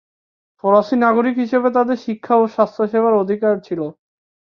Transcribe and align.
ফরাসি 0.63 0.95
নাগরিক 0.97 1.35
হিসেবে 1.43 1.67
তাদের 1.77 1.97
শিক্ষা 2.05 2.35
ও 2.37 2.53
স্বাস্থ্যসেবার 2.55 3.13
অধিকার 3.23 3.53
ছিল। 3.67 3.79